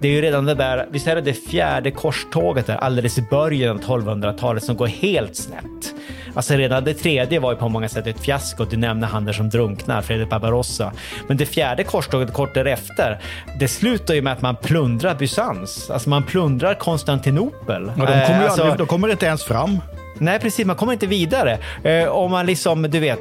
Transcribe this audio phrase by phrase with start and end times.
[0.00, 3.22] Det är ju redan det där, visst är det det fjärde korståget där alldeles i
[3.22, 5.94] början av 1200-talet som går helt snett.
[6.34, 8.64] Alltså redan det tredje var ju på många sätt ett fiasko.
[8.64, 10.92] Du nämner han där som drunknar, Fredrik Barbarossa.
[11.28, 13.18] Men det fjärde korståget kort därefter,
[13.58, 15.90] det slutar ju med att man plundrar Bysans.
[15.90, 17.82] Alltså man plundrar Konstantinopel.
[17.88, 19.78] Och de kommer, ju Eh, alltså- aldrig, de kommer inte ens fram.
[20.20, 20.66] Nej, precis.
[20.66, 21.58] Man kommer inte vidare.
[21.84, 23.20] Eh, om man liksom, du vet,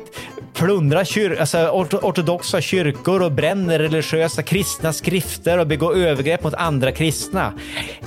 [0.53, 1.57] plundrar kyr alltså,
[2.01, 7.53] ortodoxa kyrkor och bränner religiösa kristna skrifter och begår övergrepp mot andra kristna.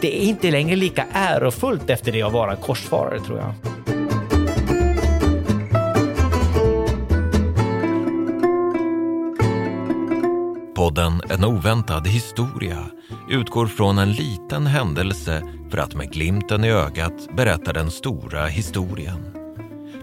[0.01, 4.02] Det är inte längre lika ärofullt efter det att vara en korsfarare, tror jag.
[10.93, 12.79] Podden En oväntad historia
[13.31, 19.37] utgår från en liten händelse för att med glimten i ögat berätta den stora historien.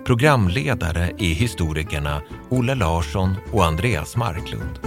[0.05, 4.79] Programledare är historikerna Olle Larsson och Andreas Marklund.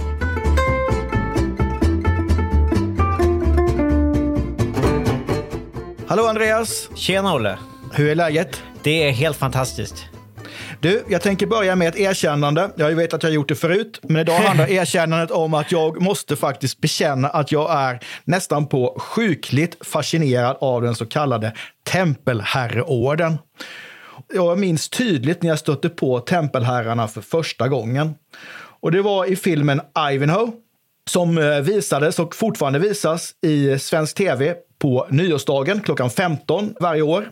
[6.07, 6.89] Hallå Andreas!
[6.95, 7.57] Tjena Olle!
[7.91, 8.63] Hur är läget?
[8.81, 10.12] Det är helt fantastiskt.
[10.83, 12.69] Du, jag tänker börja med ett erkännande.
[12.75, 16.01] Jag vet att jag har gjort det förut, men idag handlar erkännandet om att jag
[16.01, 23.37] måste faktiskt bekänna att jag är nästan på sjukligt fascinerad av den så kallade tempelherreorden.
[24.33, 28.15] Jag minns tydligt när jag stötte på tempelherrarna för första gången.
[28.79, 30.51] Och det var i filmen Ivanhoe
[31.09, 37.29] som eh, visades och fortfarande visas i svensk tv på nyårsdagen klockan 15 varje år.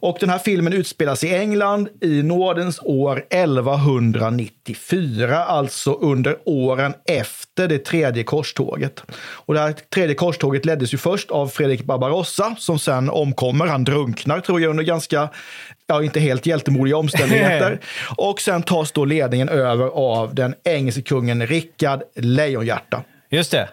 [0.00, 7.68] Och den här filmen utspelas i England i nådens år 1194, alltså under åren efter
[7.68, 9.02] det tredje korståget.
[9.16, 13.66] Och det här tredje korståget leddes ju först av Fredrik Barbarossa som sen omkommer.
[13.66, 15.28] Han drunknar tror jag under ganska,
[15.86, 17.80] ja inte helt hjältemodiga omständigheter.
[18.16, 23.02] Och sen tas då ledningen över av den engelske kungen Rickard Lejonhjärta.
[23.30, 23.68] Just det.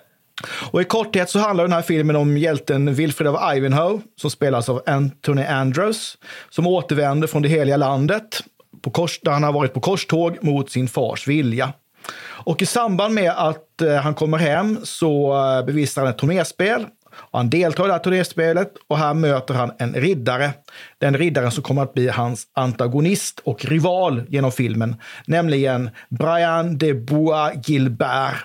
[0.71, 4.69] Och i korthet så handlar den här filmen om hjälten Wilfred av Ivanhoe som spelas
[4.69, 6.17] av Anthony Andrews
[6.49, 8.43] som återvänder från det heliga landet
[8.81, 11.73] på kors, där han har varit på korståg mot sin fars vilja.
[12.21, 16.85] Och i samband med att eh, han kommer hem så eh, bevistar han ett turnéspel.
[17.31, 20.51] Och han deltar i det här turnéspelet och här möter han en riddare.
[20.97, 24.95] Den riddaren som kommer att bli hans antagonist och rival genom filmen,
[25.25, 28.35] nämligen Brian de Bois Gilbert.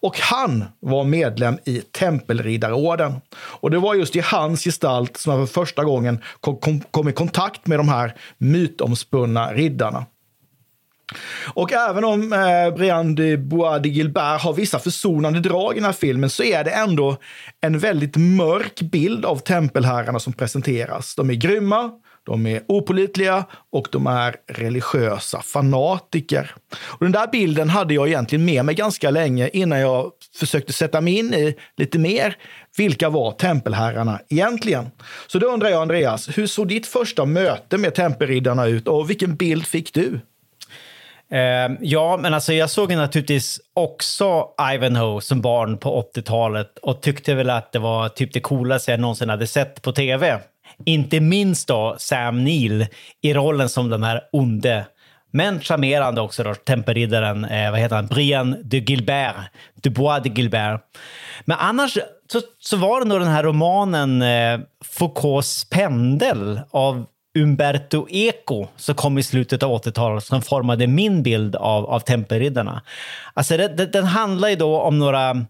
[0.00, 3.14] Och han var medlem i Tempelriddarorden.
[3.34, 7.08] Och det var just i hans gestalt som jag för första gången kom, kom, kom
[7.08, 10.06] i kontakt med de här mytomspunna riddarna.
[11.54, 15.84] Och även om eh, Brian de Bois de Gilbert har vissa försonande drag i den
[15.84, 17.16] här filmen så är det ändå
[17.60, 21.14] en väldigt mörk bild av tempelherrarna som presenteras.
[21.14, 21.90] De är grymma,
[22.28, 26.54] de är opolitliga och de är religiösa fanatiker.
[26.74, 31.00] Och den där bilden hade jag egentligen med mig ganska länge innan jag försökte sätta
[31.00, 32.36] mig in i lite mer
[32.76, 34.90] vilka var tempelherrarna egentligen?
[35.26, 39.36] Så då undrar jag, Andreas, hur såg ditt första möte med tempelriddarna ut och vilken
[39.36, 40.20] bild fick du?
[41.30, 47.34] Eh, ja, men alltså jag såg naturligtvis också Ivanhoe som barn på 80-talet och tyckte
[47.34, 50.40] väl att det var typ det coolaste jag någonsin hade sett på tv.
[50.84, 52.86] Inte minst då Sam Neill
[53.22, 54.86] i rollen som den här onde
[55.30, 59.34] men charmerande också då, tempelriddaren, eh, vad heter han, Brian de Gilbert,
[59.82, 60.80] Dubois de Gilbert.
[61.44, 61.98] Men annars
[62.32, 67.06] så, så var det nog den här romanen eh, Foucaults pendel av
[67.38, 72.82] Umberto Eco som kom i slutet av 80-talet som formade min bild av, av tempelriddarna.
[73.34, 75.46] Alltså det, det, den handlar ju då om några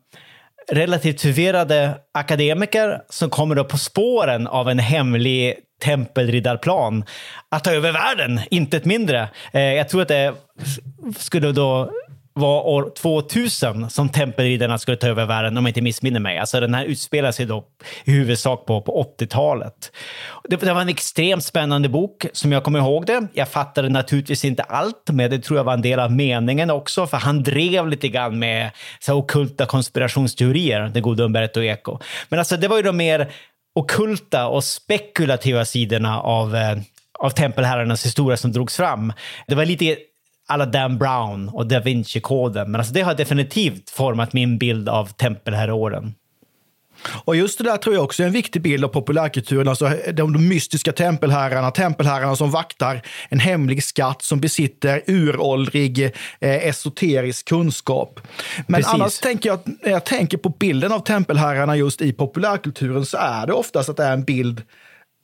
[0.73, 7.05] relativt förvirrade akademiker som kommer då på spåren av en hemlig tempelriddarplan
[7.49, 9.29] att ta över världen, inte ett mindre.
[9.53, 10.35] Eh, jag tror att det
[11.19, 11.91] skulle då
[12.39, 16.39] var år 2000 som tempelriddarna skulle ta över världen, om jag inte missminner mig.
[16.39, 17.65] Alltså den här utspelar sig då
[18.05, 19.93] i huvudsak på, på 80-talet.
[20.49, 23.27] Det, det var en extremt spännande bok, som jag kommer ihåg det.
[23.33, 27.07] Jag fattade naturligtvis inte allt, men det tror jag var en del av meningen också,
[27.07, 28.71] för han drev lite grann med
[29.01, 31.99] så här, okulta konspirationsteorier, den gode Umberto Eco.
[32.29, 33.33] Men alltså, det var ju de mer
[33.75, 36.79] okulta och spekulativa sidorna av, eh,
[37.19, 39.13] av tempelherrarnas historia som drogs fram.
[39.47, 39.97] Det var lite
[40.49, 42.71] alla Dan Brown och Da Vinci-koden.
[42.71, 46.15] Men alltså det har definitivt format min bild av tempelherreåren.
[47.25, 49.69] Och just det där tror jag också är en viktig bild av populärkulturen.
[49.69, 56.11] Alltså de, mystiska tempelherrarna, tempelherrarna som vaktar en hemlig skatt som besitter uråldrig eh,
[56.41, 58.21] esoterisk kunskap.
[58.67, 58.95] Men Precis.
[58.95, 63.47] annars tänker jag, när jag tänker på bilden av tempelherrarna just i populärkulturen så är
[63.47, 64.63] det oftast att det är en bild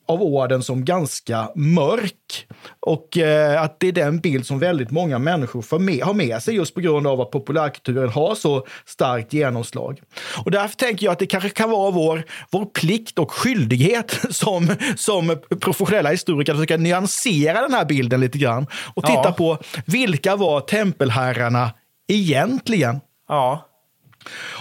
[0.07, 2.47] av orden som ganska mörk.
[2.79, 6.43] Och eh, att det är den bild som väldigt många människor får med, har med
[6.43, 10.01] sig just på grund av att populärkulturen har så starkt genomslag.
[10.45, 14.75] Och därför tänker jag att det kanske kan vara vår, vår plikt och skyldighet som,
[14.95, 19.31] som professionella historiker att försöka nyansera den här bilden lite grann och titta Ja.
[19.31, 21.71] på vilka var tempelherrarna
[22.07, 22.99] egentligen?
[23.27, 23.65] Ja.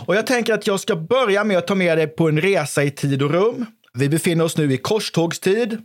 [0.06, 2.82] Och jag tänker att jag ska börja med att ta med dig på en resa
[2.85, 3.67] i tid och rum.
[3.99, 5.79] Vi befinner oss nu i korstågstid.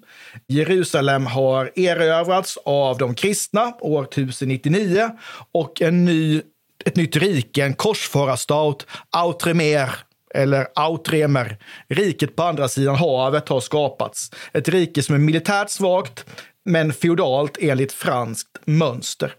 [0.48, 5.10] Jerusalem har erövrats av de kristna år 1099
[5.52, 6.42] och en ny,
[6.86, 8.86] ett nytt rike, en korsfararstat,
[9.26, 9.90] Outremer
[10.36, 11.58] eller Outremer,
[11.88, 14.32] riket på andra sidan havet, har skapats.
[14.54, 16.26] Ett rike som är militärt svagt
[16.66, 19.34] men feodalt enligt franskt mönster.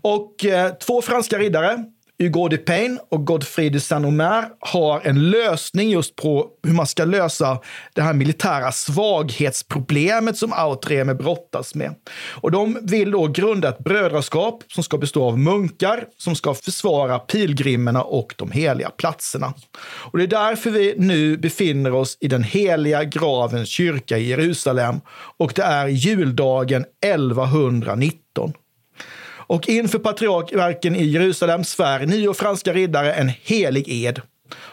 [0.00, 1.84] Och eh, två franska riddare,
[2.18, 7.04] Hugo de Payne och Godfrey de Saint-Omer, har en lösning just på hur man ska
[7.04, 7.58] lösa
[7.94, 11.94] det här militära svaghetsproblemet som Outremer brottas med.
[12.30, 17.18] Och de vill då grunda ett brödraskap som ska bestå av munkar som ska försvara
[17.18, 19.54] pilgrimerna och de heliga platserna.
[19.84, 25.00] Och det är därför vi nu befinner oss i den heliga gravens kyrka i Jerusalem
[25.36, 28.52] och det är juldagen 1119.
[29.46, 34.20] Och inför patriarken i Jerusalem svär nio franska riddare en helig ed.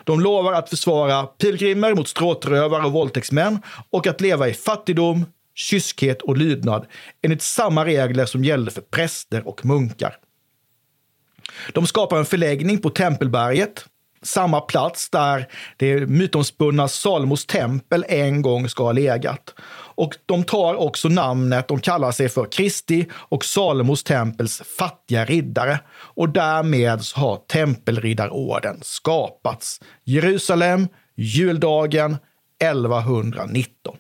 [0.04, 3.60] De lovar att försvara pilgrimer mot stråtrövare och våldtäktsmän
[3.90, 5.26] och att leva i fattigdom,
[5.56, 6.86] kyskhet och lydnad
[7.22, 10.16] enligt samma regler som gällde för präster och munkar.
[11.74, 13.86] De skapar en förläggning på Tempelberget,
[14.24, 15.48] samma plats där
[15.78, 19.54] det mytomspunna Salomos tempel en gång ska ha legat.
[20.02, 25.80] Och de tar också namnet, de kallar sig för Kristi och Salomos tempels fattiga riddare.
[25.94, 29.82] Och därmed så har tempelriddarorden skapats.
[30.04, 32.18] Jerusalem, juldagen
[32.64, 33.96] 1119.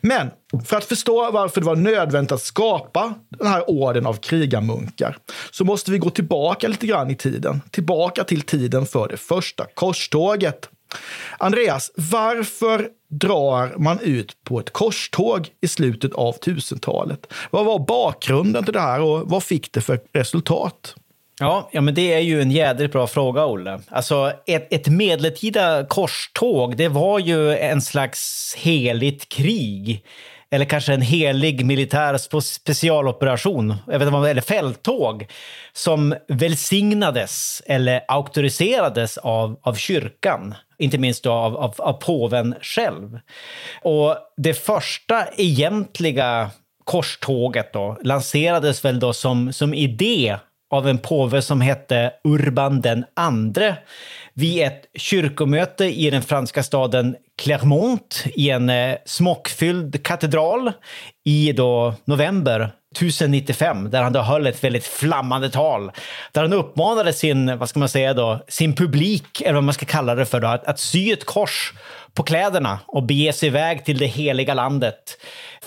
[0.00, 0.30] Men
[0.64, 5.16] för att förstå varför det var nödvändigt att skapa den här orden av krigarmunkar
[5.50, 7.60] så måste vi gå tillbaka lite grann i tiden.
[7.70, 10.68] Tillbaka till tiden för det första korståget.
[11.38, 17.32] Andreas, varför drar man ut på ett korståg i slutet av 1000-talet?
[17.50, 20.94] Vad var bakgrunden till det här och vad fick det för resultat?
[21.40, 23.80] Ja, ja, men det är ju en jädrigt bra fråga, Olle.
[23.88, 30.04] Alltså, ett, ett medeltida korståg, det var ju en slags heligt krig.
[30.50, 35.26] Eller kanske en helig militär specialoperation, jag vet inte vad, eller fälttåg,
[35.72, 40.54] som välsignades eller auktoriserades av, av kyrkan.
[40.78, 43.18] Inte minst då av, av, av påven själv.
[43.82, 46.50] Och det första egentliga
[46.84, 50.36] korståget då lanserades väl då som, som idé
[50.70, 53.76] av en påve som hette Urban den andre
[54.34, 60.72] vid ett kyrkomöte i den franska staden Clermont i en eh, smockfylld katedral
[61.24, 65.92] i då november 1095 där han då höll ett väldigt flammande tal.
[66.32, 69.86] Där han uppmanade sin, vad ska man säga då, sin publik, eller vad man ska
[69.86, 71.72] kalla det för då, att, att sy ett kors
[72.14, 75.18] på kläderna och bege sig iväg till det heliga landet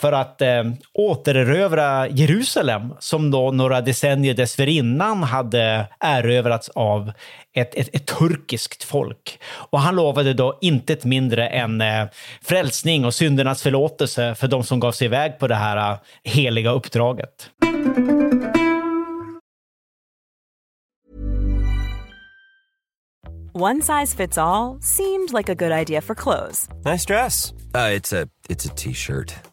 [0.04, 7.12] för att eh, återerövra Jerusalem som då några decennier dessförinnan hade erövrats av
[7.54, 9.40] ett, ett, ett turkiskt folk.
[9.72, 12.06] Och han lovade då intet mindre än eh,
[12.42, 16.72] frälsning och syndernas förlåtelse för de som gav sig iväg på det här eh, heliga
[16.72, 17.50] uppdraget.
[23.54, 27.54] One size fits all seemed like a good idea for clothes Nice dress.
[27.76, 29.53] Uh, it's a it's a t-shirt.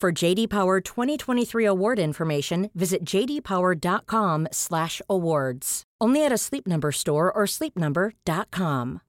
[0.00, 5.82] For JD Power 2023 award information, visit jdpower.com/awards.
[6.00, 9.00] Only at a Sleep Number store or sleepnumber.com.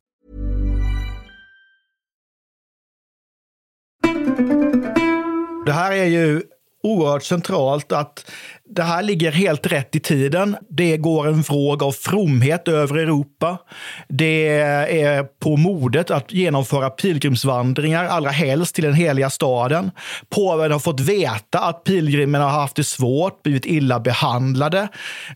[5.66, 6.44] Det här är ju
[6.84, 8.32] oerhört centralt att
[8.76, 10.58] det här ligger helt rätt i tiden.
[10.70, 13.58] Det går en våg av fromhet över Europa.
[14.08, 19.92] Det är på modet att genomföra pilgrimsvandringar, allra helst till den heliga staden.
[20.30, 24.88] Påven har fått veta att pilgrimerna har haft det svårt, blivit illa behandlade.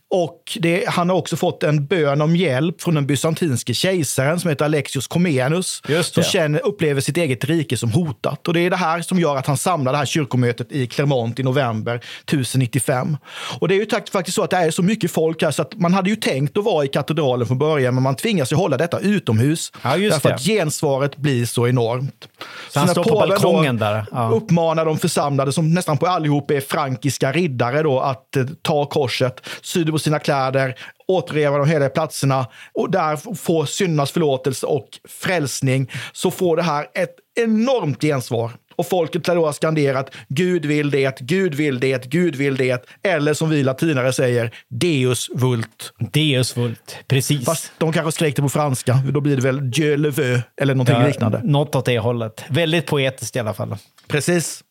[0.09, 4.49] Och det, han har också fått en bön om hjälp från den bysantinske kejsaren som
[4.49, 8.47] heter Alexios Comenius, som känner, upplever sitt eget rike som hotat.
[8.47, 11.39] Och det är det här som gör att han samlar det här kyrkomötet i Clermont
[11.39, 13.17] i november 1095.
[13.59, 15.75] Och det är ju faktiskt så att det är så mycket folk här så att
[15.75, 18.77] man hade ju tänkt att vara i katedralen från början, men man tvingas ju hålla
[18.77, 19.71] detta utomhus.
[19.83, 20.35] Ja, därför det.
[20.35, 22.27] att gensvaret blir så enormt.
[22.69, 24.05] Så han står på balkongen där.
[24.11, 24.29] Ja.
[24.33, 29.41] uppmanar de församlade, som nästan på allihop är frankiska riddare, då, att eh, ta korset,
[29.61, 30.75] sy på sina kläder,
[31.07, 36.87] återerövra de heliga platserna och där få syndernas förlåtelse och frälsning, så får det här
[36.93, 38.51] ett enormt gensvar.
[38.75, 42.85] Och folket lär då ha skanderat Gud vill det, Gud vill det, Gud vill det.
[43.03, 45.93] Eller som vi latinare säger, Deus vult.
[46.11, 47.45] Deus vult, precis.
[47.45, 48.99] Fast de kanske skrek det på franska.
[49.11, 51.41] Då blir det väl Dieu le veut eller någonting Ja, liknande.
[51.43, 52.43] Något åt det hållet.
[52.49, 53.75] Väldigt poetiskt i alla fall.
[54.07, 54.63] Precis.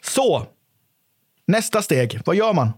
[0.00, 0.46] Så,
[1.46, 2.20] nästa steg.
[2.24, 2.72] Vad gör man?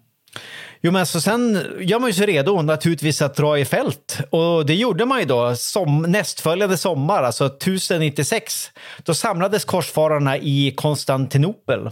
[0.83, 4.19] Jo, men alltså sen gör man ju sig redo naturligtvis att dra i fält.
[4.31, 8.71] Och det gjorde man ju då som, nästföljande sommar, alltså 1096.
[9.05, 11.91] Då samlades korsfararna i Konstantinopel.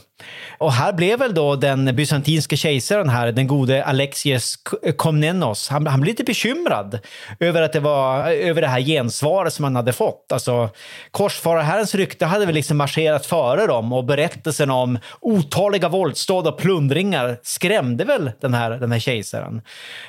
[0.58, 4.56] Och här blev väl då den bysantinske kejsaren här, den gode Alexios
[4.96, 6.98] Komnenos, han, han blev lite bekymrad
[7.40, 10.32] över, att det var, över det här gensvaret som han hade fått.
[10.32, 10.70] Alltså,
[11.10, 17.38] korsfararherrens rykte hade väl liksom marscherat före dem och berättelsen om otaliga våldsdåd och plundringar
[17.42, 19.62] skrämde väl den här, den här kejsaren.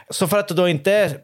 [0.09, 1.15] Så för att då inte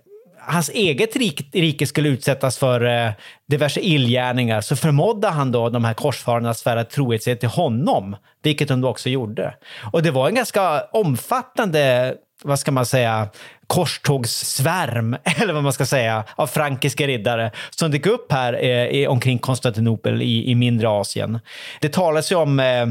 [0.48, 1.16] hans eget
[1.54, 3.12] rike skulle utsättas för eh,
[3.48, 8.68] diverse illgärningar så förmådde han då de här korsfararna att svära trohetsed till honom, vilket
[8.68, 9.54] de då också gjorde.
[9.92, 13.30] Och det var en ganska omfattande, vad ska man säga,
[13.68, 19.40] korstågssvärm, eller vad man ska säga, av frankiska riddare som dök upp här eh, omkring
[19.40, 21.40] Konstantinopel i, i mindre Asien.
[21.82, 22.86] Det talas ju om eh,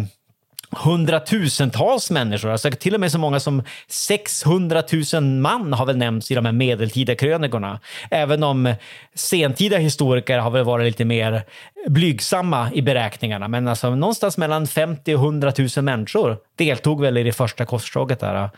[0.76, 4.82] hundratusentals människor, alltså till och med så många som 600
[5.14, 7.80] 000 man har väl nämnts i de här medeltida krönikorna.
[8.10, 8.74] Även om
[9.14, 11.42] sentida historiker har väl varit lite mer
[11.86, 13.48] blygsamma i beräkningarna.
[13.48, 18.20] Men alltså någonstans mellan 50 och 100 000 människor deltog väl i det första korståget
[18.20, 18.50] där,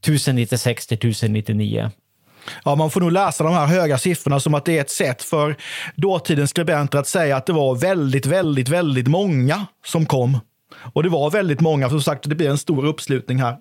[0.00, 1.90] 1096 till 1099.
[2.64, 5.22] Ja, man får nog läsa de här höga siffrorna som att det är ett sätt
[5.22, 5.56] för
[5.94, 10.38] dåtidens skribenter att säga att det var väldigt, väldigt, väldigt många som kom.
[10.92, 13.56] Och det var väldigt många, för som sagt, det blir en stor uppslutning här.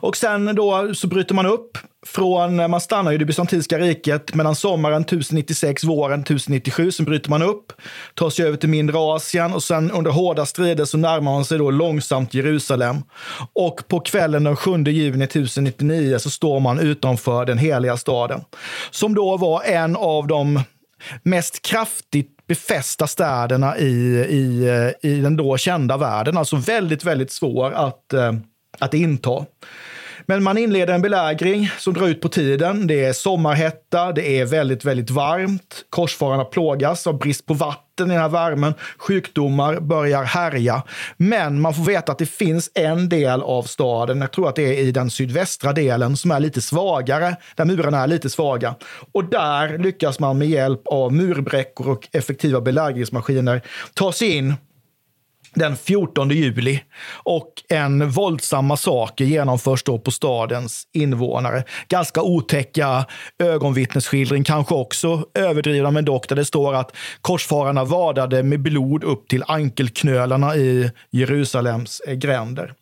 [0.00, 4.34] Och sen då så bryter man upp från, man stannar ju i det bysantinska riket
[4.34, 7.72] mellan sommaren 1096, våren 1097, sen bryter man upp,
[8.14, 11.58] tar sig över till mindre Asien och sen under hårda strider så närmar man sig
[11.58, 12.96] då långsamt Jerusalem.
[13.52, 18.40] Och på kvällen den 7 juni 1099 så står man utanför den heliga staden,
[18.90, 20.60] som då var en av de
[21.22, 26.36] mest kraftigt befästa städerna i, i, eh, i den då kända världen.
[26.36, 28.32] Alltså väldigt, väldigt svår att, eh,
[28.78, 29.44] att inta.
[30.26, 32.86] Men man inleder en belägring som drar ut på tiden.
[32.86, 35.84] Det är sommarhetta, det är väldigt, väldigt varmt.
[35.90, 38.74] Korsfararna plågas av brist på vatten i den här värmen.
[38.98, 40.82] Sjukdomar börjar härja.
[41.16, 44.62] Men man får veta att det finns en del av staden, jag tror att det
[44.62, 48.74] är i den sydvästra delen, som är lite svagare, där murarna är lite svaga.
[49.12, 53.62] Och där lyckas man med hjälp av murbräckor och effektiva belägringsmaskiner
[53.94, 54.54] ta sig in
[55.54, 56.80] den 14 juli
[57.12, 61.64] och en våldsam massaker genomförs då på stadens invånare.
[61.88, 63.06] Ganska otäcka
[63.38, 69.28] ögonvittnesskildring, kanske också överdrivna, men dock där det står att korsfararna vadade med blod upp
[69.28, 72.74] till ankelknölarna i Jerusalems gränder.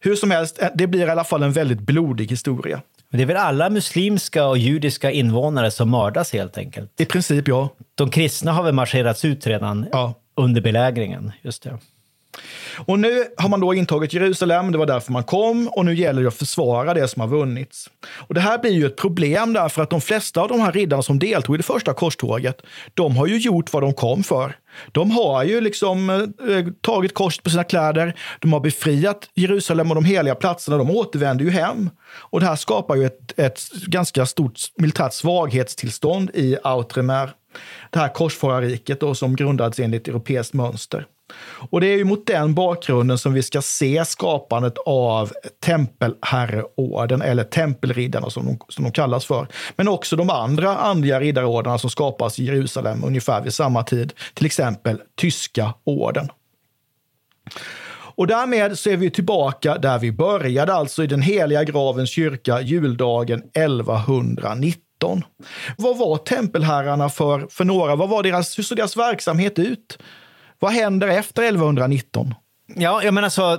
[0.00, 2.80] Hur som helst, det blir i alla fall en väldigt blodig historia.
[3.10, 7.00] Men det är väl alla muslimska och judiska invånare som mördas helt enkelt?
[7.00, 7.68] I princip ja.
[7.94, 10.14] De kristna har väl marscherats ut redan Ja.
[10.36, 11.32] under belägringen?
[11.42, 11.78] Just det.
[12.86, 16.22] Och nu har man då intagit Jerusalem, det var därför man kom och nu gäller
[16.22, 17.90] det att försvara det som har vunnits.
[18.28, 21.02] Och det här blir ju ett problem därför att de flesta av de här riddarna
[21.02, 22.62] som deltog i det första korståget,
[22.94, 24.56] de har ju gjort vad de kom för.
[24.92, 29.90] De har ju liksom eh, eh tagit korset på sina kläder, de har befriat Jerusalem
[29.90, 31.90] och de heliga platserna, de återvänder ju hem.
[32.14, 37.30] Och det här skapar ju ett, ett ganska stort militärt svaghetstillstånd i Outremer,
[37.90, 41.06] det här korsfararriket då, som grundades enligt europeiskt mönster.
[41.70, 45.32] Och det är ju mot den bakgrunden som vi ska se skapandet av
[45.64, 49.46] tempelherreorden, eller tempelriddarna som de, som de kallas för.
[49.76, 54.46] Men också de andra andliga riddarordnarna som skapas i Jerusalem ungefär vid samma tid, till
[54.46, 56.28] exempel tyska orden.
[58.16, 62.60] Och därmed så är vi tillbaka där vi började, alltså i den heliga gravens kyrka
[62.60, 65.22] juldagen 1119.
[65.78, 67.96] Vad var tempelherrarna för, för några?
[67.96, 69.98] Vad var deras, hur såg deras verksamhet ut?
[70.64, 72.34] Vad händer efter 1119?
[72.76, 73.58] Ja, jag menar så...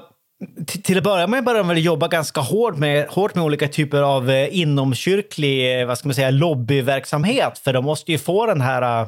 [0.83, 4.01] Till att börja med började de väl jobba ganska hårt med, hårt med olika typer
[4.01, 7.57] av eh, inomkyrklig eh, vad ska man säga, lobbyverksamhet.
[7.57, 9.07] För de måste ju få den här, eh,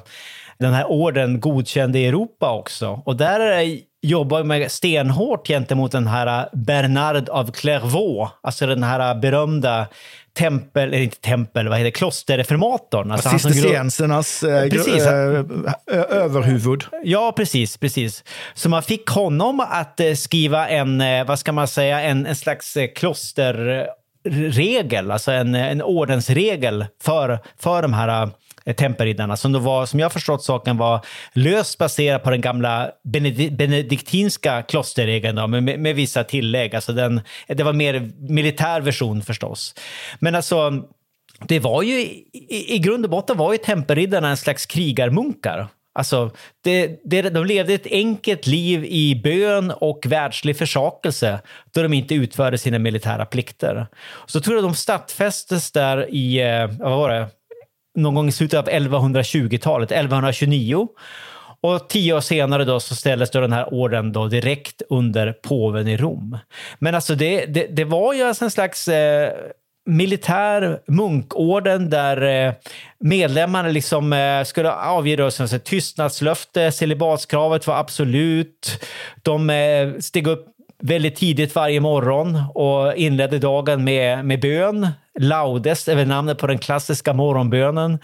[0.60, 3.02] den här orden godkänd i Europa också.
[3.06, 8.32] Och där eh, jobbar de stenhårt gentemot den här eh, Bernard av Clairvaux.
[8.44, 9.88] Alltså den här berömda
[10.38, 13.12] tempel, eller inte tempel, vad heter det, klosterreformatorn.
[13.12, 14.70] Alltså Cisterciensernas eh, eh,
[16.10, 16.84] överhuvud.
[17.04, 18.24] Ja, precis, precis.
[18.54, 22.36] Så man fick honom att eh, skriva en, eh, vad ska man säga, en, en
[22.36, 28.30] slags klosterregel, alltså en, en ordensregel för, för de här
[28.68, 32.92] Eh, Temperriddarna, som, då var, som jag förstått saken var löst baserad på den gamla
[33.52, 36.76] benediktinska klosterregeln då, med, med, med vissa tillägg.
[36.76, 39.76] Alltså den, det var mer militär version förstås.
[40.20, 40.84] Men alltså,
[41.48, 45.68] det var ju i, i grund och botten var ju tempelriddarna en slags krigarmunkar.
[45.98, 46.32] Alltså,
[46.64, 51.40] det, det, de levde ett enkelt liv i bön och världslig försakelse
[51.74, 53.88] då de inte utförde sina militära plikter.
[54.26, 57.28] Så tror jag de stadfästes där i, eh, vad var det,
[57.98, 60.88] någon gång i slutet av 1120-talet, 1129.
[61.62, 65.88] Och tio år senare då så ställdes då den här orden då direkt under påven
[65.88, 66.38] i Rom.
[66.80, 69.32] Men alltså det, det, det var ju alltså en slags eh,
[69.88, 72.54] militär munkorden där eh,
[73.00, 78.86] medlemmarna liksom eh, skulle avge då, som tystnadslöfte, celibatskravet var absolut.
[79.22, 84.88] De eh, steg upp väldigt tidigt varje morgon och inledde dagen med, med bön.
[85.20, 88.00] Laudes är väl namnet på den klassiska morgonbönen.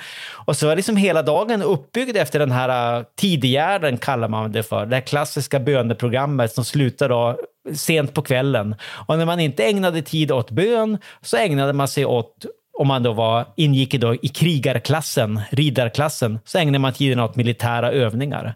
[0.45, 4.63] Och så var liksom hela dagen uppbyggd efter den här äh, tidigärden, kallar man det
[4.63, 4.85] för.
[4.85, 7.37] Det här klassiska böneprogrammet som slutar då
[7.73, 8.75] sent på kvällen.
[9.07, 12.45] Och när man inte ägnade tid åt bön så ägnade man sig åt
[12.77, 17.35] om man då var, ingick i, då i krigarklassen, ridarklassen, så ägnade man tiden åt
[17.35, 18.55] militära övningar.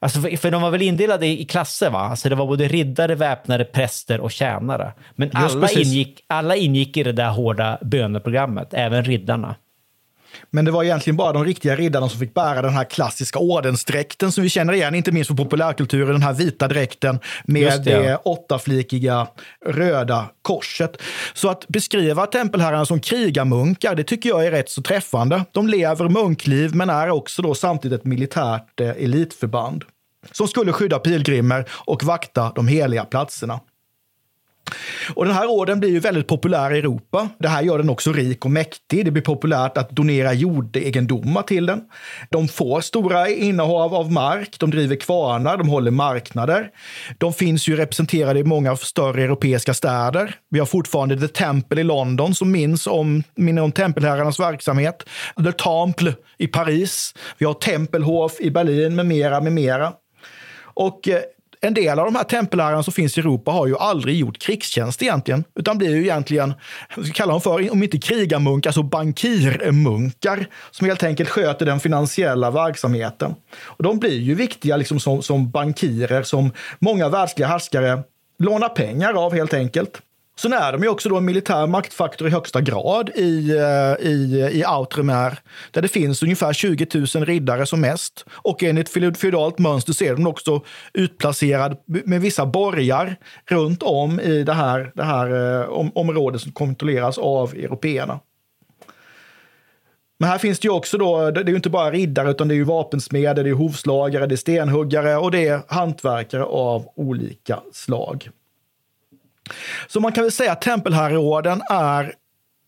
[0.00, 1.98] Alltså för, för de var väl indelade i, i klasser, va?
[1.98, 4.92] Alltså det var både riddare, väpnare, präster och tjänare.
[5.14, 5.88] Men Just alla precis.
[5.88, 9.54] ingick, alla ingick i det där hårda böneprogrammet, även riddarna.
[10.50, 14.32] Men det var egentligen bara de riktiga riddarna som fick bära den här klassiska ordensdräkten
[14.32, 18.16] som vi känner igen, inte minst för populärkulturen, den här vita dräkten med det, det,
[18.16, 19.26] åttaflikiga
[19.66, 21.02] röda korset.
[21.34, 25.44] Så att beskriva tempelherrarna som krigarmunkar, det tycker jag är rätt så träffande.
[25.52, 29.84] De lever munkliv men är också då samtidigt ett militärt eh, elitförband
[30.32, 33.60] som skulle skydda pilgrimer och vakta de heliga platserna.
[35.14, 37.28] Och den här orden blir ju väldigt populär i Europa.
[37.38, 39.04] Det här gör den också rik och mäktig.
[39.04, 41.80] Det blir populärt att donera jordegendomar till den.
[42.30, 46.70] De får stora innehav av mark, de driver kvarnar, de håller marknader.
[47.18, 50.34] De finns ju representerade i många större europeiska städer.
[50.50, 55.04] Vi har fortfarande The Temple i London som minns om, minner om tempelherrarnas verksamhet.
[55.44, 57.14] The Temple i Paris.
[57.38, 59.92] Vi har Tempelhof i Berlin med mera, med mera.
[60.74, 61.20] Och eh,
[61.60, 65.02] en del av de här tempelherrarna som finns i Europa har ju aldrig gjort krigstjänst
[65.02, 66.54] egentligen, utan blir ju egentligen,
[66.96, 71.28] vad ska vi kalla dem för, om inte krigarmunkar så alltså bankirmunkar som helt enkelt
[71.28, 73.34] sköter den finansiella verksamheten.
[73.60, 78.02] Och de blir ju viktiga liksom som, som bankirer som många världsliga härskare
[78.38, 80.02] lånar pengar av helt enkelt.
[80.38, 84.50] Sen är de ju också då en militär maktfaktor i högsta grad i, eh, i,
[84.52, 85.38] i Outremer,
[85.70, 88.24] där det finns ungefär 20 000 riddare som mest.
[88.30, 93.16] Och enligt feod- feodalt mönster så är de också utplacerad med vissa borgar
[93.50, 98.20] runt om i det här, det här eh, om, området som kontrolleras av européerna.
[100.18, 102.54] Men här finns det ju också då, det är ju inte bara riddare utan det
[102.54, 107.60] är ju vapensmeder, det är hovslagare, det är stenhuggare och det är hantverkare av olika
[107.72, 108.30] slag.
[109.88, 112.14] Så man kan väl säga att tempelherreorden är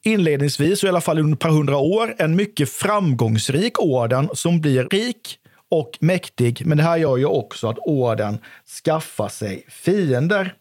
[0.05, 4.61] inledningsvis, och i alla fall under ett par hundra år, en mycket framgångsrik orden som
[4.61, 5.39] blir rik
[5.71, 6.63] och mäktig.
[6.67, 8.39] Men det här gör ju också att orden
[8.85, 10.55] skaffar sig fiender.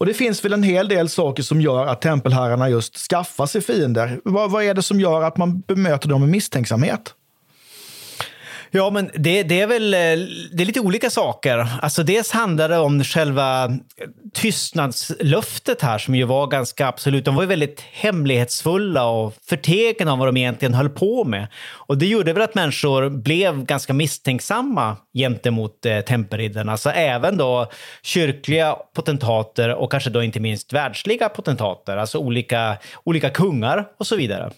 [0.00, 3.60] Och det finns väl en hel del saker som gör att tempelherrarna just skaffar sig
[3.60, 4.20] fiender.
[4.24, 7.14] Vad, vad är det som gör att man bemöter dem med misstänksamhet?
[8.72, 9.98] Ja, men det, det, är väl eh,
[10.52, 11.66] det är lite olika saker.
[11.82, 13.70] Alltså dels handlar det om själva eh,
[14.32, 17.24] tystnadslöftet här som ju var ganska absolut.
[17.24, 21.46] De var ju väldigt hemlighetsfulla och förtegna om vad de egentligen höll på med.
[21.72, 26.72] Och det gjorde väl att människor blev ganska misstänksamma gentemot eh, tempelriddarna.
[26.72, 27.70] Alltså även då
[28.02, 34.16] kyrkliga potentater och kanske då inte minst världsliga potentater, alltså olika, olika kungar och så
[34.16, 34.50] vidare.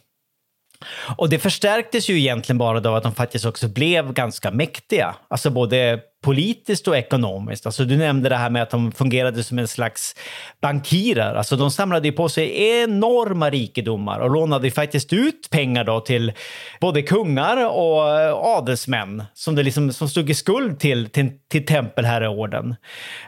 [1.17, 5.15] Och det förstärktes ju egentligen bara av att de faktiskt också blev ganska mäktiga.
[5.29, 7.67] Alltså både politiskt och ekonomiskt.
[7.67, 10.17] Alltså du nämnde det här med att de fungerade som en slags
[10.61, 11.35] bankirer.
[11.35, 16.33] Alltså de samlade ju på sig enorma rikedomar och lånade faktiskt ut pengar då till
[16.81, 21.67] både kungar och eh, adelsmän som, det liksom, som stod i skuld till, till, till
[21.67, 22.75] tempelherreorden.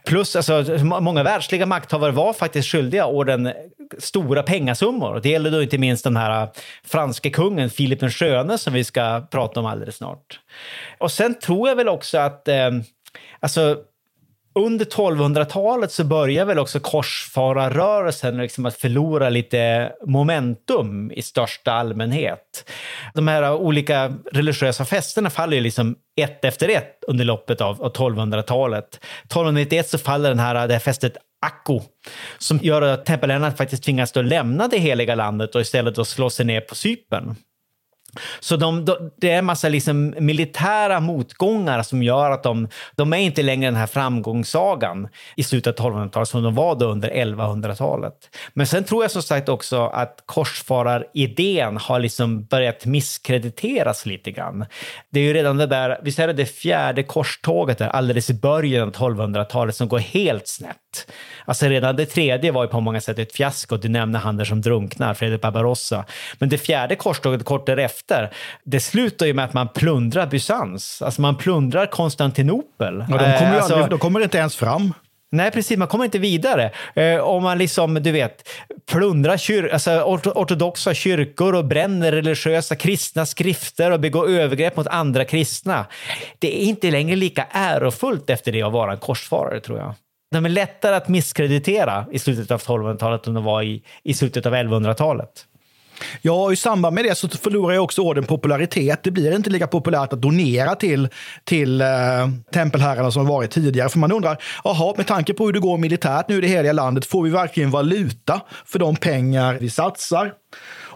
[0.06, 3.52] Plus alltså, många världsliga makthavare var faktiskt skyldiga orden
[3.98, 5.20] stora pengasummor.
[5.22, 6.48] Det gäller då inte minst den här eh,
[6.84, 10.40] franske kungen Filip den sköne som vi ska prata om alldeles snart.
[10.98, 12.70] Och sen tror jag väl också att eh,
[13.40, 13.78] alltså,
[14.54, 22.70] under 1200-talet så börjar väl också korsfararrörelsen liksom att förlora lite momentum i största allmänhet.
[23.14, 29.00] De här olika religiösa festerna faller ju liksom ett efter ett under loppet av, 1200-talet.
[29.24, 31.80] 1291 så faller den här, det här festet Akko
[32.38, 36.30] som gör att tempelherrarna faktiskt tvingas då lämna det heliga landet och istället då slå
[36.30, 37.36] sig ner på Cypern.
[38.40, 43.12] Så de, de, det är en massa liksom militära motgångar som gör att de, de
[43.12, 47.10] är inte längre den här framgångssagan i slutet av 1200-talet som de var då under
[47.10, 48.14] 1100-talet.
[48.54, 54.66] Men sen tror jag som sagt också att korsfararidén har liksom börjat misskrediteras lite grann.
[55.10, 58.34] Det är ju redan det där, visst är det det fjärde korståget där alldeles i
[58.34, 60.76] början av 1200-talet som går helt snett.
[61.44, 63.76] Alltså redan det tredje var ju på många sätt ett fiasko.
[63.76, 66.04] Du nämner han där som drunknar, Fredrik Barbarossa.
[66.38, 68.03] Men det fjärde korståget kort därefter,
[68.64, 71.02] det slutar ju med att man plundrar Bysans.
[71.02, 73.04] Alltså man plundrar Konstantinopel.
[73.10, 74.92] Ja, de, kommer eh, alltså, de kommer inte ens fram.
[75.32, 75.78] Nej, precis.
[75.78, 76.70] Man kommer inte vidare.
[76.94, 78.48] Eh, om man liksom, du vet,
[78.90, 79.90] plundrar kyr alltså,
[80.34, 85.86] ortodoxa kyrkor och bränner religiösa kristna skrifter och begår övergrepp mot andra kristna.
[86.38, 89.94] Det är inte längre lika ärofullt efter det att vara en korsfarare, tror jag
[90.34, 94.46] de är lättare att misskreditera i slutet av 1200-talet än de var i, i slutet
[94.46, 95.46] av 1100-talet.
[96.22, 99.00] Ja, i samband med det så förlorar jag också orden popularitet.
[99.02, 101.08] Det blir inte lika populärt att donera till,
[101.44, 101.88] till eh,
[102.52, 103.88] tempelherrarna som varit tidigare.
[103.88, 106.72] För man undrar, jaha, med tanke på hur det går militärt nu i det heliga
[106.72, 110.32] landet, får vi verkligen valuta för de pengar vi satsar?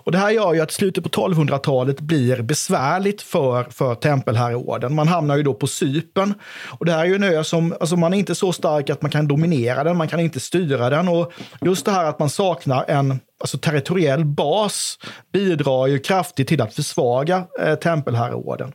[0.05, 4.95] Och det här gör ju att slutet på 1200-talet blir besvärligt för, för tempelherreorden.
[4.95, 6.35] Man hamnar ju då på Sypen.
[6.79, 9.03] Och det här är ju en ö som, alltså man är inte så stark att
[9.03, 11.09] man kan dominera den, man kan inte styra den.
[11.09, 14.99] Och just det här att man saknar en alltså territoriell bas
[15.33, 18.73] bidrar ju kraftigt till att försvaga eh, tempelherreorden.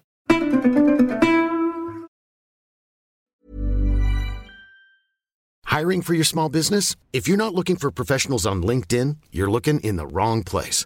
[5.73, 6.95] Hiring for your small business?
[7.11, 10.85] If you're not looking for professionals on LinkedIn, you're looking in the wrong place.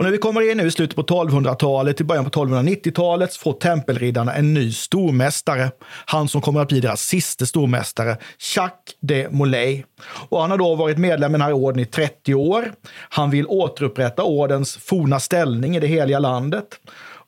[0.00, 3.52] Och när vi kommer in nu i slutet på 1200-talet, i början på 1290-talet, får
[3.52, 5.70] tempelriddarna en ny stormästare.
[6.06, 8.16] Han som kommer att bli deras sista stormästare,
[8.56, 9.84] Jacques de Molay.
[10.28, 12.72] Och han har då varit medlem i den här orden i 30 år.
[13.08, 16.66] Han vill återupprätta ordens forna ställning i det heliga landet.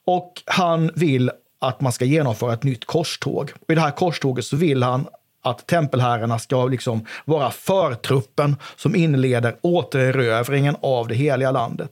[0.06, 1.30] Och han vill
[1.60, 3.52] att man ska genomföra ett nytt korståg.
[3.60, 5.06] Och I det här korståget så vill han
[5.42, 11.90] att tempelherrarna ska liksom vara förtruppen som inleder återerövringen av det heliga landet.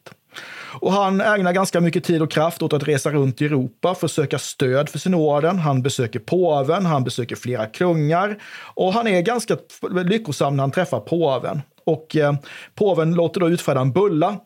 [0.73, 4.07] Och han ägnar ganska mycket tid och kraft åt att resa runt i Europa för
[4.07, 5.59] att söka stöd för sin orden.
[5.59, 8.43] Han besöker påven, han besöker flera kungar
[8.75, 9.57] och han är ganska
[10.05, 11.63] lyckosam när han träffar påven.
[11.85, 12.35] Och eh,
[12.75, 14.37] påven låter då utfärda en bulla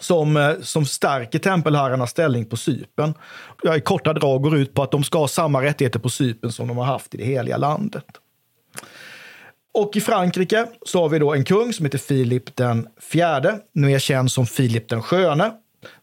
[0.00, 3.14] som, eh, som stärker tempelherrarnas ställning på Sypen.
[3.62, 6.52] Jag i korta drag går ut på att de ska ha samma rättigheter på Sypen
[6.52, 8.04] som de har haft i det heliga landet.
[9.78, 13.92] Och i Frankrike så har vi då en kung som heter Filip den fjärde, nu
[13.92, 15.50] är känd som Filip den sköne.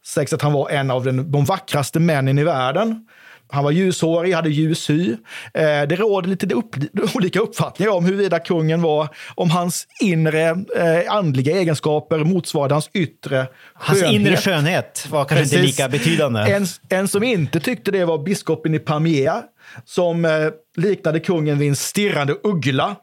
[0.06, 3.08] Sägs att han var en av den, de vackraste männen i världen.
[3.50, 5.12] Han var ljushårig, hade ljus hy.
[5.54, 6.76] Eh, det råder lite upp,
[7.16, 13.48] olika uppfattningar om huruvida kungen var, om hans inre eh, andliga egenskaper motsvarade hans yttre
[13.74, 14.22] Hans skönhet.
[14.22, 15.78] inre skönhet var kanske inte Precis.
[15.80, 16.40] lika betydande.
[16.40, 19.44] En, en som inte tyckte det var biskopen i Pamiers
[19.86, 20.32] som eh,
[20.76, 22.96] liknade kungen vid en stirrande uggla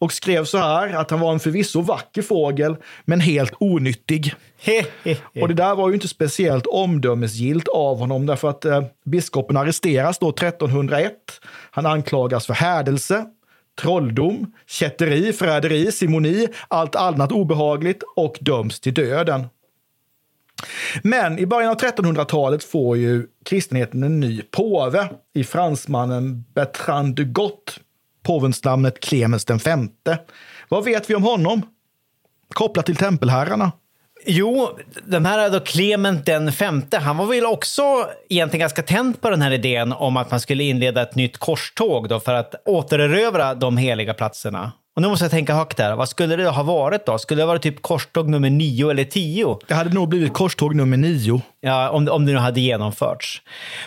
[0.00, 4.34] och skrev så här att han var en förvisso vacker fågel, men helt onyttig.
[5.40, 10.18] Och det där var ju inte speciellt omdömesgillt av honom därför att eh, biskopen arresteras
[10.18, 11.12] då 1301.
[11.70, 13.26] Han anklagas för hädelse,
[13.80, 19.46] trolldom, kätteri, förräderi, simoni, allt annat obehagligt och döms till döden.
[21.02, 27.24] Men i början av 1300-talet får ju kristenheten en ny påve i fransmannen Bertrand de
[27.24, 27.80] Gott,
[28.22, 30.18] påvens namnet Clemens den femte.
[30.68, 31.62] Vad vet vi om honom?
[32.54, 33.72] Kopplat till tempelherrarna.
[34.26, 37.82] Jo, den här då Clement den femte, han var väl också
[38.28, 42.08] egentligen ganska tänd på den här idén om att man skulle inleda ett nytt korståg
[42.08, 44.72] då för att återerövra de heliga platserna.
[44.96, 45.96] Och nu måste jag tänka högt där.
[45.96, 47.18] Vad skulle det ha varit då?
[47.18, 49.58] Skulle det vara typ korståg nummer nio eller tio?
[49.68, 51.42] Det hade nog blivit korståg nummer nio.
[51.60, 53.42] Ja, om, om det nu hade genomförts.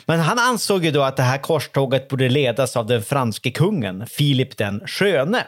[0.06, 4.06] Men han ansåg ju då att det här korståget borde ledas av den franske kungen,
[4.08, 5.44] Filip den sköne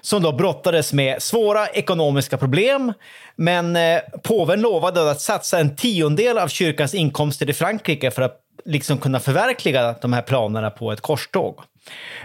[0.00, 2.92] som då brottades med svåra ekonomiska problem.
[3.36, 8.40] Men eh, påven lovade att satsa en tiondel av kyrkans inkomster i Frankrike för att
[8.64, 11.60] liksom kunna förverkliga de här planerna på ett korståg.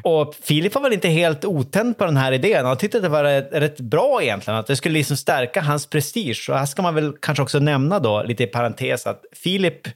[0.02, 2.66] Och Filip var väl inte helt otänd på den här idén.
[2.66, 5.86] Han tyckte att det var rätt, rätt bra egentligen, att det skulle liksom stärka hans
[5.86, 6.50] prestige.
[6.50, 9.88] Och här ska man väl kanske också nämna då, lite i parentes, att Filip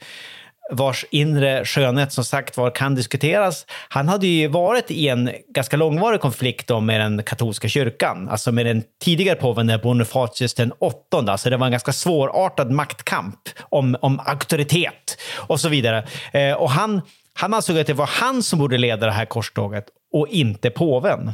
[0.71, 3.65] vars inre skönhet som sagt var kan diskuteras.
[3.89, 8.51] Han hade ju varit i en ganska långvarig konflikt då med den katolska kyrkan, alltså
[8.51, 11.31] med den tidigare påven Bonifatius den åttonde.
[11.31, 16.07] Alltså det var en ganska svårartad maktkamp om, om auktoritet och så vidare.
[16.31, 17.01] Eh, och han,
[17.37, 21.33] han ansåg att det var han som borde leda det här korståget och inte påven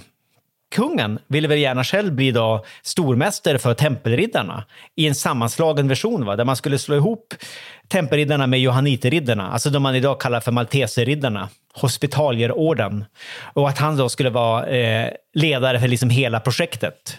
[0.74, 4.64] kungen ville väl gärna själv bli då stormästare för tempelriddarna
[4.96, 6.36] i en sammanslagen version, va?
[6.36, 7.34] där man skulle slå ihop
[7.88, 13.06] tempelriddarna med johanniterriddarna, alltså de man idag kallar för malteserriddarna, hospitalierorden.
[13.54, 17.18] Och att han då skulle vara eh, ledare för liksom hela projektet.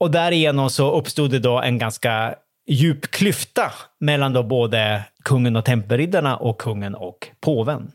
[0.00, 2.34] Och därigenom så uppstod det då en ganska
[2.66, 7.92] djup klyfta mellan då både kungen och tempelriddarna och kungen och påven.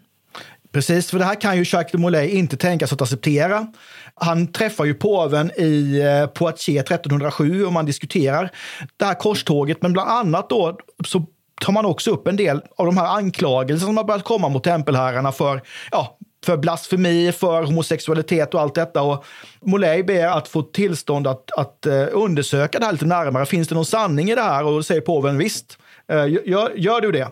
[0.72, 3.68] Precis, för det här kan ju Jacques de Molay inte tänka sig att acceptera.
[4.16, 8.52] Han träffar ju påven i eh, Poitiers 1307 och man diskuterar
[8.98, 11.26] det här korståget, men bland annat då så
[11.62, 14.64] tar man också upp en del av de här anklagelserna som har börjat komma mot
[14.64, 16.18] tempelherrarna för, ja,
[16.48, 19.02] för blasfemi, för homosexualitet och allt detta.
[19.02, 19.26] Och
[19.62, 23.46] Molay ber att få tillstånd att, att eh, undersöka det här lite närmare.
[23.46, 24.64] Finns det någon sanning i det här?
[24.64, 25.78] Och då säger påven visst,
[26.12, 27.28] eh, gör, gör du det.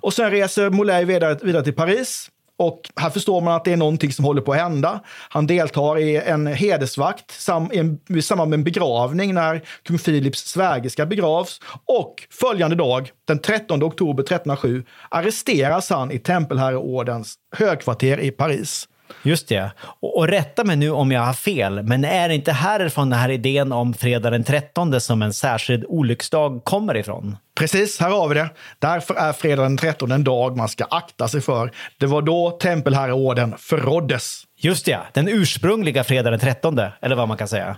[0.00, 3.76] Och sen reser Molay vidare, vidare till Paris och här förstår man att det är
[3.76, 5.00] någonting som håller på att hända.
[5.28, 10.46] Han deltar i en hedersvakt sam, i, i samband med en begravning när kung Philips
[10.46, 11.60] svägerska begravs.
[11.84, 18.88] Och följande dag, den 13 oktober 1307, arresteras han i Tempelherreordens högkvarter i Paris.
[19.22, 19.70] Just det.
[20.00, 23.18] Och, och rätta mig nu om jag har fel, men är det inte härifrån den
[23.18, 27.36] här idén om fredag den 13 som en särskild olycksdag kommer ifrån?
[27.54, 28.50] Precis, här har vi det.
[28.78, 31.70] Därför är fredag den 13 en dag man ska akta sig för.
[31.98, 34.42] Det var då tempelherreorden förråddes.
[34.56, 37.76] Just det, den ursprungliga fredag den 13, eller vad man kan säga.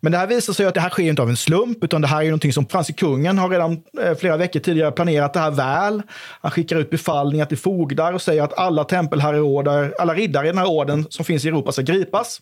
[0.00, 2.06] Men det här visar sig att det här sker inte av en slump, utan det
[2.06, 5.50] här är någonting som franske kungen har redan eh, flera veckor tidigare planerat det här
[5.50, 6.02] väl.
[6.40, 10.58] Han skickar ut befallningar till fogdar och säger att alla tempelherreorder, alla riddare i den
[10.58, 12.40] här orden som finns i Europa ska gripas.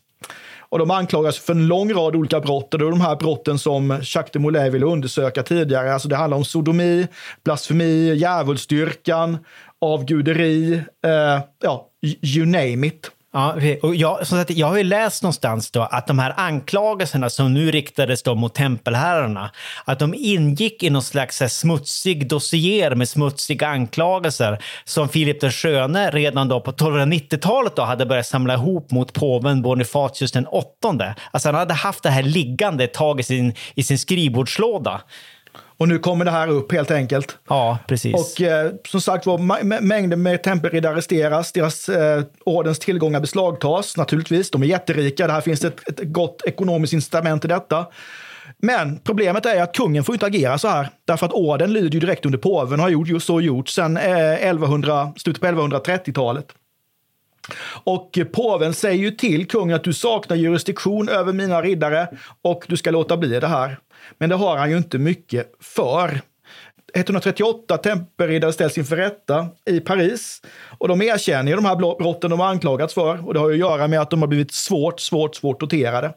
[0.69, 2.75] Och de anklagas för en lång rad olika brott.
[2.75, 5.93] Och det är de här brotten som Jacques de Molay ville undersöka tidigare.
[5.93, 7.07] Alltså det handlar om sodomi,
[7.45, 9.39] blasfemi, djävulsdyrkan,
[9.81, 10.75] avguderi,
[11.07, 11.89] eh, ja,
[12.23, 13.11] you name it.
[13.37, 17.31] Ja, och jag, som sagt, jag har ju läst någonstans då att de här anklagelserna
[17.31, 19.51] som nu riktades då mot tempelherrarna,
[19.85, 26.11] att de ingick i någon slags smutsig dossier med smutsiga anklagelser som Filip den sköne
[26.11, 31.15] redan då på 1290-talet då hade börjat samla ihop mot påven Bonifatius den åttonde.
[31.31, 35.01] Alltså han hade haft det här liggande ett tag i sin, i sin skrivbordslåda.
[35.77, 37.39] Och nu kommer det här upp helt enkelt.
[37.49, 38.15] Ja, precis.
[38.15, 44.51] Och eh, som sagt var, mängder med tempelriddare arresteras, deras eh, ordens tillgångar beslagtas naturligtvis.
[44.51, 47.87] De är jätterika, det här finns ett, ett gott ekonomiskt incitament i detta.
[48.59, 52.01] Men problemet är att kungen får inte agera så här, därför att orden lyder ju
[52.01, 56.47] direkt under påven och har gjort just så gjort sedan eh, 1100, slutet på 1130-talet.
[57.85, 62.09] Och påven säger ju till kungen att du saknar jurisdiktion över mina riddare
[62.43, 63.79] och du ska låta bli det här.
[64.19, 66.21] Men det har han ju inte mycket för.
[66.95, 70.43] 138 tempelriddare ställs inför rätta i Paris
[70.79, 73.55] och de erkänner ju de här brotten de har anklagats för och det har ju
[73.55, 76.13] att göra med att de har blivit svårt, svårt, svårt torterade.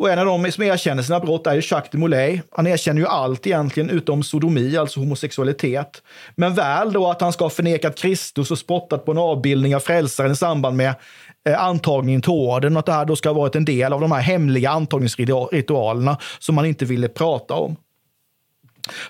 [0.00, 2.40] Och en av dem som erkänner sina brott är ju Jacques de Molay.
[2.50, 6.02] Han erkänner ju allt egentligen utom sodomi, alltså homosexualitet.
[6.34, 9.80] Men väl då att han ska ha förnekat Kristus och spottat på en avbildning av
[9.80, 10.94] frälsaren i samband med
[11.48, 12.76] Eh, antagningen till orden.
[12.76, 16.54] Att det här då ska ha varit en del av de här hemliga antagningsritualerna som
[16.54, 17.76] man inte ville prata om.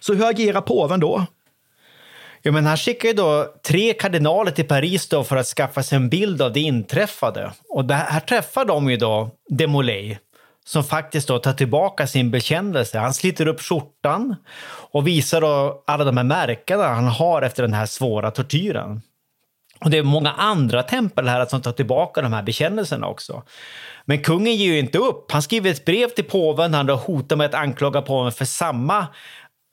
[0.00, 1.26] Så hur agerar påven då?
[2.42, 5.96] Ja, men han skickar ju då tre kardinaler till Paris då för att skaffa sig
[5.96, 7.52] en bild av det inträffade.
[7.68, 10.18] Och det här träffar de ju då Demolay
[10.64, 12.98] som faktiskt då tar tillbaka sin bekännelse.
[12.98, 14.36] Han sliter upp skjortan
[14.90, 19.02] och visar då alla de här märkena han har efter den här svåra tortyren.
[19.84, 23.42] Och det är många andra tempel här som tar tillbaka de här bekännelserna också.
[24.04, 25.32] Men kungen ger ju inte upp.
[25.32, 26.74] Han skriver ett brev till påven.
[26.74, 29.06] Han hotar med att anklaga påven för samma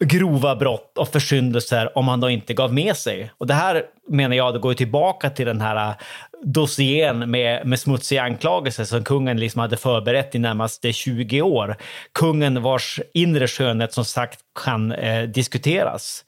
[0.06, 3.32] grova brott och försyndelser om han då inte gav med sig.
[3.38, 5.96] Och det här menar jag, det går tillbaka till den här äh,
[6.44, 11.76] dossiern med, med smutsiga anklagelser som kungen liksom hade förberett i närmaste 20 år.
[12.14, 16.26] Kungen vars inre skönhet som sagt kan eh, diskuteras.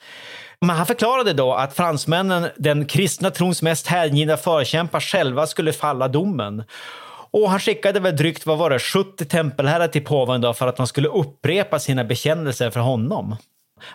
[0.61, 6.07] Men han förklarade då att fransmännen, den kristna trons mest hängivna förkämpar, själva skulle falla
[6.07, 6.63] domen.
[7.31, 10.77] Och han skickade väl drygt vad var det, 70 tempelherrar till påven då för att
[10.77, 13.35] de skulle upprepa sina bekännelser för honom.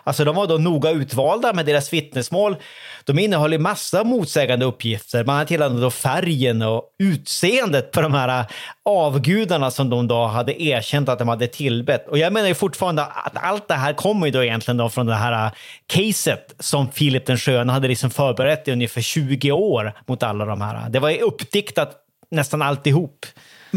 [0.03, 2.55] Alltså de var då noga utvalda med deras vittnesmål.
[3.03, 8.13] De innehöll ju massa motsägande uppgifter, bland annat gällande då färgen och utseendet på de
[8.13, 8.45] här äh,
[8.85, 12.07] avgudarna som de då hade erkänt att de hade tillbett.
[12.07, 15.05] Och jag menar ju fortfarande att allt det här kommer ju då egentligen då från
[15.05, 15.51] det här äh,
[15.87, 20.61] caset som Filip den sköne hade liksom förberett i ungefär 20 år mot alla de
[20.61, 20.89] här.
[20.89, 23.25] Det var ju uppdiktat nästan alltihop.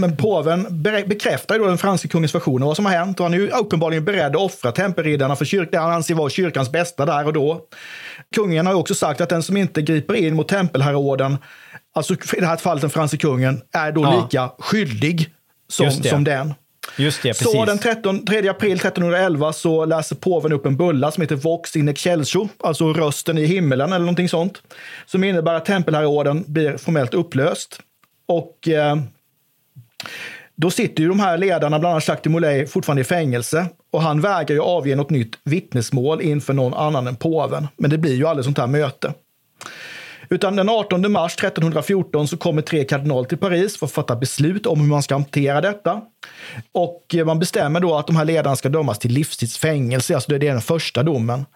[0.00, 3.26] Men påven bekräftar ju då den franske kungens version av vad som har hänt och
[3.26, 6.72] han är ju uppenbarligen beredd att offra tempelriddarna för kyrkan, det han anser vara kyrkans
[6.72, 7.61] bästa där och då.
[8.34, 11.37] Kungen har ju också sagt att den som inte griper in mot tempelherreorden,
[11.94, 14.22] alltså i det här fallet den franske kungen, är då ja.
[14.22, 15.34] lika skyldig
[15.68, 16.54] som, som den.
[16.96, 17.52] Just det, precis.
[17.52, 21.76] Så den 13, 3 april 1311 så läser påven upp en bulla som heter Vox
[21.76, 24.62] in excelso, alltså rösten i himmelen eller någonting sånt.
[25.06, 27.80] Som innebär att tempelherreorden blir formellt upplöst.
[28.26, 28.96] Och eh,
[30.56, 33.66] då sitter ju de här ledarna, bland annat Jacques de Molay, fortfarande i fängelse.
[33.92, 37.68] Och han vägrar ju avge något nytt vittnesmål inför någon annan än påven.
[37.76, 39.14] Men det blir ju aldrig sånt här möte.
[40.30, 44.66] Utan den 18 mars 1314 så kommer tre kardinaler till Paris för att fatta beslut
[44.66, 46.00] om hur man ska hantera detta.
[46.72, 50.36] Och eh, man bestämmer då att de här ledarna ska dömas till livstidsfängelse, alltså det
[50.36, 51.46] är den första domen.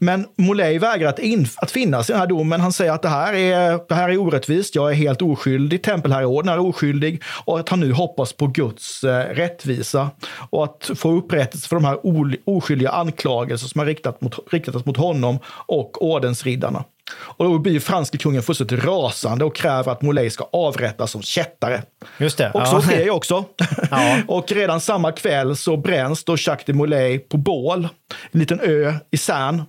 [0.00, 2.60] Men Molay vägrar att, in, att finnas i den här domen.
[2.60, 6.52] Han säger att det här är, det här är orättvist, jag är helt oskyldig, tempelherreorden
[6.52, 10.10] är oskyldig och att han nu hoppas på Guds eh, rättvisa
[10.50, 11.98] och att få upprättelse för de här
[12.44, 16.84] oskyldiga anklagelser som har riktat mot, riktats mot honom och ordensriddarna.
[17.12, 21.82] Och då blir franske kungen fullständigt rasande och kräver att Molay ska avrättas som kättare.
[22.18, 22.50] Just det.
[22.50, 22.66] Och ja.
[22.66, 23.44] så sker ju också.
[23.90, 24.18] Ja.
[24.28, 27.88] och redan samma kväll så bränns då Jacques de Molay på bål,
[28.30, 29.62] en liten ö i Cern,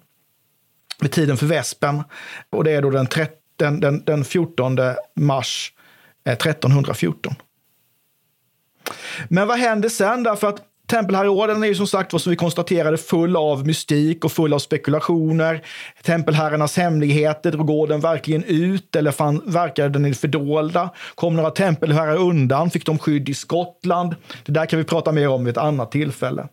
[1.01, 2.03] vid tiden för vespen.
[2.49, 4.77] Och det är då den, 13, den, den, den 14
[5.15, 5.73] mars
[6.25, 7.31] 1314.
[7.31, 7.37] Eh,
[9.27, 10.23] Men vad händer sen?
[10.23, 14.31] Därför att Tempelherreorden är ju som sagt vad som vi konstaterade full av mystik och
[14.31, 15.61] full av spekulationer.
[16.03, 20.89] Tempelherrarnas hemligheter, drog orden verkligen ut eller fan, verkade den i fördolda?
[21.15, 22.69] Kom några tempelherrar undan?
[22.69, 24.15] Fick de skydd i Skottland?
[24.45, 26.47] Det där kan vi prata mer om vid ett annat tillfälle.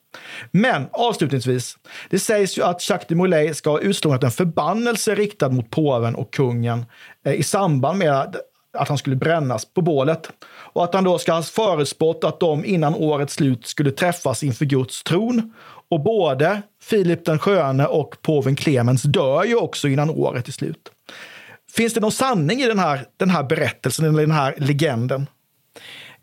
[0.51, 1.77] Men avslutningsvis,
[2.11, 6.15] det sägs ju att Jacques de Molay ska ha utslungat en förbannelse riktad mot påven
[6.15, 6.87] och kungen
[7.27, 8.37] eh, i samband med
[8.75, 10.31] att han skulle brännas på bålet.
[10.47, 14.65] Och att han då ska ha förutspått att de innan årets slut skulle träffas inför
[14.65, 15.53] Guds tron.
[15.89, 20.91] Och både Filip den sköne och påven Clemens dör ju också innan året är slut.
[21.73, 25.27] Finns det någon sanning i den här, den här berättelsen eller den här legenden?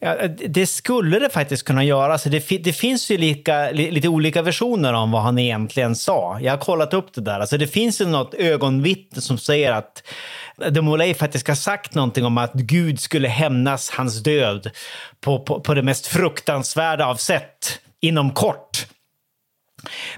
[0.03, 2.17] Ja, det skulle det faktiskt kunna göra.
[2.17, 6.39] Så det, det finns ju lika, lite olika versioner om vad han egentligen sa.
[6.41, 7.39] Jag har kollat upp det där.
[7.39, 10.03] Alltså det finns ju något ögonvittne som säger att
[10.69, 14.71] de Molay faktiskt har sagt någonting om att Gud skulle hämnas hans död
[15.21, 18.87] på, på, på det mest fruktansvärda av sätt inom kort.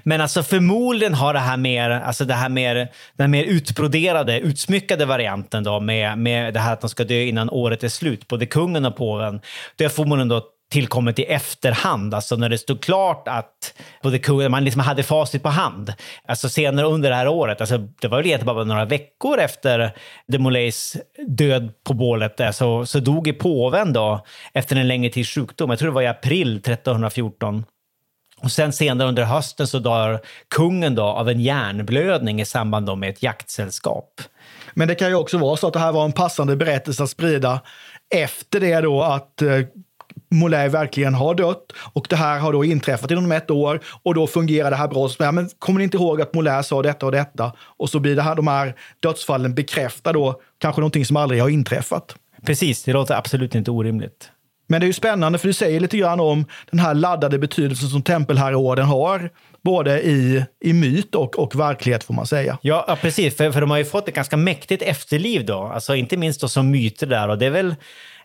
[0.02, 5.06] Men alltså förmodligen har det här mer, alltså det här mer, den mer utbroderade, utsmyckade
[5.06, 8.46] varianten då med, med det här att de ska dö innan året är slut, både
[8.46, 9.40] kungen och påven,
[9.76, 14.50] det har förmodligen då tillkommit i efterhand, alltså när det stod klart att både kungen,
[14.50, 15.92] man liksom hade facit på hand.
[16.28, 19.92] Alltså senare under det här året, alltså det var väl egentligen bara några veckor efter
[20.26, 20.96] de Moulays
[21.28, 25.70] död på bålet, alltså, så, så dog i påven då efter en längre tids sjukdom.
[25.70, 27.64] Jag tror det var i april 1314.
[28.42, 30.20] Och sen senare under hösten så dör
[30.54, 34.20] kungen då av en hjärnblödning i samband med ett jaktsällskap.
[34.74, 37.10] Men det kan ju också vara så att det här var en passande berättelse att
[37.10, 37.60] sprida
[38.14, 39.60] efter det då att eh,
[40.34, 44.26] Molay verkligen har dött och det här har då inträffat inom ett år och då
[44.26, 45.08] fungerar det här bra.
[45.08, 47.52] Så, men kommer ni inte ihåg att Molay sa detta och detta?
[47.58, 51.48] Och så blir det här, de här dödsfallen bekräftar då kanske någonting som aldrig har
[51.48, 52.16] inträffat.
[52.46, 54.30] Precis, det låter absolut inte orimligt.
[54.66, 57.88] Men det är ju spännande för du säger lite grann om den här laddade betydelsen
[57.88, 59.30] som tempelherreorden har.
[59.62, 62.58] Både i, i myt och, och verklighet får man säga.
[62.62, 63.36] Ja, ja precis.
[63.36, 65.58] För, för de har ju fått ett ganska mäktigt efterliv då.
[65.58, 67.28] Alltså inte minst då som myter där.
[67.28, 67.74] Och det är väl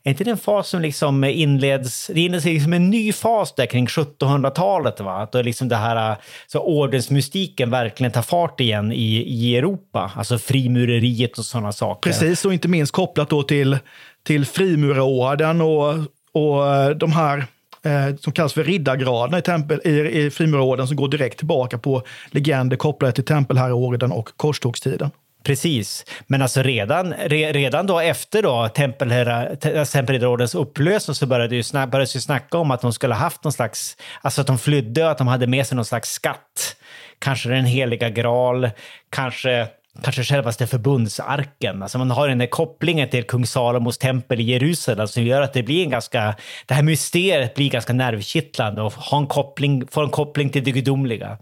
[0.03, 3.65] är inte det en fas som liksom inleds, det inleds liksom en ny fas där
[3.65, 5.21] kring 1700-talet va?
[5.21, 10.11] Att då liksom det här, äh, så ordensmystiken verkligen tar fart igen i, i Europa.
[10.15, 12.09] Alltså frimureriet och sådana saker.
[12.09, 13.77] Precis, och inte minst kopplat då till,
[14.23, 15.93] till frimurarorden och
[16.31, 17.45] och äh, de här
[17.83, 22.03] eh, som kallas för riddargraderna i, tempel, i, i frimurarorden som går direkt tillbaka på
[22.31, 25.11] legender kopplade till tempelherreorden och korstågstiden.
[25.43, 31.63] Precis, men alltså redan, re, redan då efter då alltså tempelriddarordens upplösning så började det
[31.63, 34.59] snack, började ju snacka om att de skulle ha haft någon slags, alltså att de
[34.59, 36.75] flydde och att de hade med sig någon slags skatt.
[37.19, 38.69] Kanske den heliga graal,
[39.09, 39.67] kanske
[40.03, 41.83] kanske självaste förbundsarken.
[41.83, 45.53] Alltså man har den där kopplingen till kung Salomos tempel i Jerusalem som gör att
[45.53, 46.35] det blir en ganska,
[46.65, 50.71] det här mysteriet blir ganska nervkittlande och har en koppling, får en koppling till det
[50.71, 51.37] gudomliga.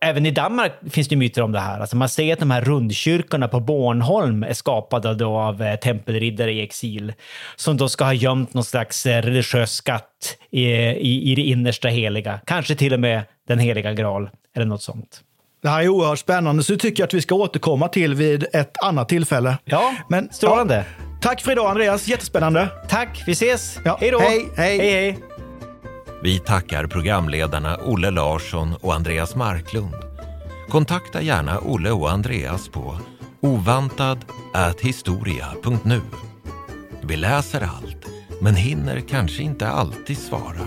[0.00, 1.80] Även i Danmark finns det myter om det här.
[1.80, 6.52] Alltså man säger att de här rundkyrkorna på Bornholm är skapade då av eh, tempelriddare
[6.52, 7.12] i exil
[7.56, 11.88] som då ska ha gömt någon slags eh, religiös skatt i, i, i det innersta
[11.88, 12.40] heliga.
[12.46, 15.22] Kanske till och med den heliga graal eller något sånt.
[15.62, 18.46] Det här är oerhört spännande, så det tycker jag att vi ska återkomma till vid
[18.52, 19.58] ett annat tillfälle.
[19.64, 20.74] Ja, Men, strålande.
[20.74, 20.84] Ja,
[21.20, 22.68] tack för idag Andreas, jättespännande.
[22.88, 23.78] Tack, vi ses.
[23.84, 23.96] Ja.
[24.00, 24.18] Hej då.
[24.18, 24.78] Hej, hej.
[24.78, 25.18] hej, hej.
[26.22, 29.94] Vi tackar programledarna Olle Larsson och Andreas Marklund.
[30.68, 32.98] Kontakta gärna Olle och Andreas på
[33.40, 36.00] ovantad.historia.nu.
[37.02, 38.06] Vi läser allt,
[38.40, 40.66] men hinner kanske inte alltid svara.